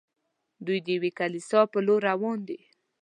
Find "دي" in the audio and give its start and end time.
2.47-2.59